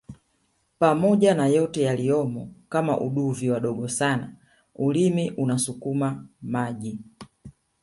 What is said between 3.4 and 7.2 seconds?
wadogo sana ulimi unasukuma maji